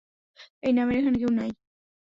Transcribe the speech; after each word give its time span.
এই 0.63 0.73
নামের 0.73 0.95
এখানে 0.99 1.17
কেউ 1.17 1.31
নাই। 1.31 1.49